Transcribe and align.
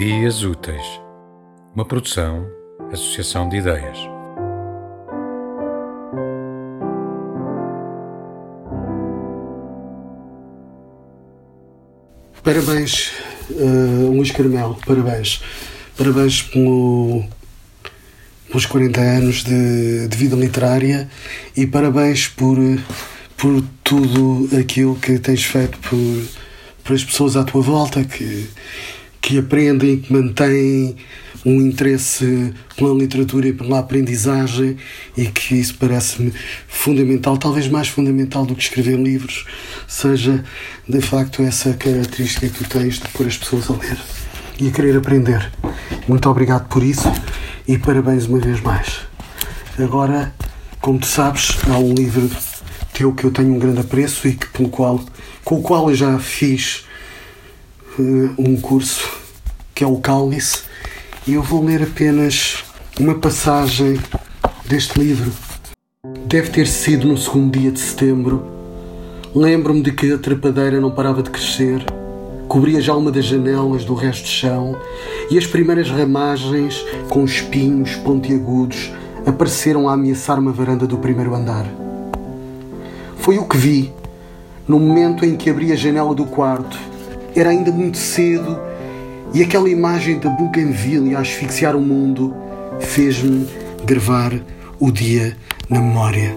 Ideias 0.00 0.42
Úteis, 0.42 0.82
uma 1.74 1.84
produção, 1.84 2.48
associação 2.90 3.46
de 3.50 3.58
ideias. 3.58 3.98
Parabéns, 12.42 13.12
uh, 13.50 14.10
Luís 14.10 14.30
Carmelo, 14.30 14.74
parabéns. 14.86 15.42
Parabéns 15.98 16.40
pelo, 16.44 17.22
pelos 18.48 18.64
40 18.64 19.00
anos 19.02 19.44
de, 19.44 20.08
de 20.08 20.16
vida 20.16 20.34
literária 20.34 21.10
e 21.54 21.66
parabéns 21.66 22.26
por, 22.26 22.56
por 23.36 23.62
tudo 23.84 24.48
aquilo 24.58 24.96
que 24.96 25.18
tens 25.18 25.44
feito 25.44 25.78
por, 25.80 26.24
por 26.84 26.94
as 26.94 27.04
pessoas 27.04 27.36
à 27.36 27.44
tua 27.44 27.60
volta 27.60 28.02
que, 28.02 28.48
que 29.30 29.38
aprendem, 29.38 29.98
que 29.98 30.12
mantêm 30.12 30.96
um 31.46 31.60
interesse 31.60 32.52
pela 32.76 32.92
literatura 32.92 33.46
e 33.46 33.52
pela 33.52 33.78
aprendizagem 33.78 34.76
e 35.16 35.26
que 35.26 35.54
isso 35.54 35.76
parece-me 35.78 36.32
fundamental, 36.66 37.38
talvez 37.38 37.68
mais 37.68 37.86
fundamental 37.86 38.44
do 38.44 38.56
que 38.56 38.62
escrever 38.64 38.98
livros, 38.98 39.46
seja 39.86 40.44
de 40.88 41.00
facto 41.00 41.42
essa 41.42 41.74
característica 41.74 42.48
que 42.48 42.64
tu 42.64 42.68
tens 42.68 42.98
de 42.98 43.08
pôr 43.10 43.28
as 43.28 43.36
pessoas 43.36 43.70
a 43.70 43.74
ler 43.74 43.98
e 44.58 44.66
a 44.66 44.72
querer 44.72 44.96
aprender. 44.96 45.52
Muito 46.08 46.28
obrigado 46.28 46.66
por 46.66 46.82
isso 46.82 47.10
e 47.68 47.78
parabéns 47.78 48.26
uma 48.26 48.40
vez 48.40 48.60
mais. 48.60 49.02
Agora, 49.78 50.34
como 50.80 50.98
tu 50.98 51.06
sabes, 51.06 51.56
há 51.68 51.78
um 51.78 51.94
livro 51.94 52.28
teu 52.92 53.14
que 53.14 53.22
eu 53.22 53.30
tenho 53.30 53.54
um 53.54 53.60
grande 53.60 53.78
apreço 53.78 54.26
e 54.26 54.32
que, 54.32 54.48
pelo 54.48 54.68
qual, 54.68 55.00
com 55.44 55.60
o 55.60 55.62
qual 55.62 55.88
eu 55.88 55.94
já 55.94 56.18
fiz 56.18 56.84
uh, 57.96 58.34
um 58.36 58.60
curso 58.60 59.19
que 59.80 59.84
é 59.84 59.86
o 59.86 59.96
Cálice 59.96 60.64
e 61.26 61.32
eu 61.32 61.42
vou 61.42 61.64
ler 61.64 61.82
apenas 61.82 62.62
uma 63.00 63.14
passagem 63.14 63.98
deste 64.66 65.00
livro. 65.00 65.32
Deve 66.26 66.50
ter 66.50 66.66
sido 66.66 67.08
no 67.08 67.16
segundo 67.16 67.58
dia 67.58 67.70
de 67.70 67.80
setembro. 67.80 68.44
Lembro-me 69.34 69.80
de 69.80 69.90
que 69.90 70.12
a 70.12 70.18
trepadeira 70.18 70.78
não 70.82 70.90
parava 70.90 71.22
de 71.22 71.30
crescer, 71.30 71.82
cobria 72.46 72.78
já 72.78 72.94
uma 72.94 73.10
das 73.10 73.24
janelas 73.24 73.82
do 73.82 73.94
resto 73.94 74.24
do 74.24 74.28
chão 74.28 74.76
e 75.30 75.38
as 75.38 75.46
primeiras 75.46 75.88
ramagens 75.88 76.84
com 77.08 77.24
espinhos 77.24 77.96
pontiagudos 77.96 78.92
apareceram 79.24 79.88
a 79.88 79.94
ameaçar 79.94 80.38
uma 80.38 80.52
varanda 80.52 80.86
do 80.86 80.98
primeiro 80.98 81.34
andar. 81.34 81.64
Foi 83.16 83.38
o 83.38 83.48
que 83.48 83.56
vi 83.56 83.94
no 84.68 84.78
momento 84.78 85.24
em 85.24 85.38
que 85.38 85.48
abri 85.48 85.72
a 85.72 85.76
janela 85.76 86.14
do 86.14 86.26
quarto. 86.26 86.78
Era 87.34 87.48
ainda 87.48 87.72
muito 87.72 87.96
cedo 87.96 88.68
e 89.32 89.42
aquela 89.42 89.68
imagem 89.68 90.18
da 90.18 90.28
Bougainville 90.28 91.14
a 91.14 91.20
asfixiar 91.20 91.76
o 91.76 91.80
mundo 91.80 92.34
fez-me 92.80 93.46
gravar 93.84 94.32
o 94.78 94.90
dia 94.90 95.36
na 95.68 95.80
memória. 95.80 96.34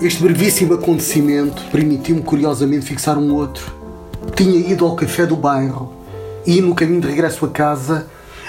Este 0.00 0.22
brevíssimo 0.22 0.74
acontecimento 0.74 1.62
permitiu-me 1.70 2.22
curiosamente 2.22 2.86
fixar 2.86 3.18
um 3.18 3.34
outro. 3.34 3.76
Tinha 4.34 4.58
ido 4.58 4.84
ao 4.84 4.94
café 4.94 5.26
do 5.26 5.36
bairro 5.36 5.92
e, 6.46 6.60
no 6.60 6.74
caminho 6.74 7.00
de 7.00 7.08
regresso 7.08 7.44
a 7.44 7.48
casa, 7.48 8.06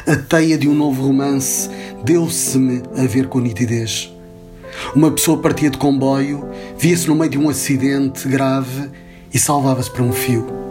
a 0.08 0.16
teia 0.16 0.58
de 0.58 0.70
um 0.70 0.74
novo 0.74 1.06
romance 1.06 1.70
deu-se-me 2.04 2.84
a 2.96 3.06
ver 3.06 3.28
com 3.28 3.40
nitidez. 3.40 4.14
Uma 4.96 5.12
pessoa 5.12 5.40
partia 5.40 5.70
de 5.70 5.78
comboio, 5.78 6.48
via-se 6.78 7.08
no 7.08 7.16
meio 7.16 7.32
de 7.32 7.38
um 7.38 7.50
acidente 7.50 8.28
grave 8.28 8.90
e 9.34 9.38
salvava-se 9.38 9.92
para 9.92 10.04
um 10.04 10.14
fio. 10.14 10.69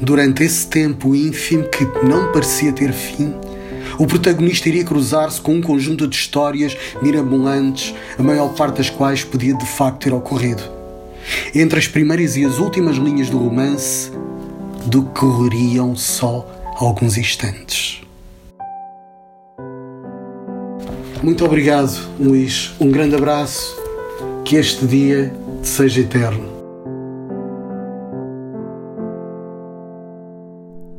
Durante 0.00 0.42
esse 0.42 0.66
tempo 0.66 1.14
ínfimo 1.14 1.64
que 1.68 1.84
não 2.06 2.32
parecia 2.32 2.72
ter 2.72 2.92
fim, 2.92 3.34
o 3.98 4.06
protagonista 4.06 4.68
iria 4.68 4.84
cruzar-se 4.84 5.40
com 5.40 5.54
um 5.54 5.62
conjunto 5.62 6.06
de 6.06 6.16
histórias 6.16 6.76
mirabolantes, 7.00 7.94
a 8.18 8.22
maior 8.22 8.52
parte 8.54 8.78
das 8.78 8.90
quais 8.90 9.22
podia 9.22 9.54
de 9.54 9.66
facto 9.66 10.02
ter 10.02 10.12
ocorrido. 10.12 10.62
Entre 11.54 11.78
as 11.78 11.86
primeiras 11.86 12.36
e 12.36 12.44
as 12.44 12.58
últimas 12.58 12.96
linhas 12.96 13.30
do 13.30 13.38
romance, 13.38 14.10
decorreriam 14.86 15.94
só 15.96 16.46
alguns 16.76 17.16
instantes. 17.16 18.02
Muito 21.22 21.44
obrigado, 21.44 21.90
Luís. 22.20 22.72
Um 22.78 22.90
grande 22.90 23.14
abraço. 23.14 23.82
Que 24.44 24.56
este 24.56 24.86
dia 24.86 25.34
seja 25.62 26.02
eterno. 26.02 26.53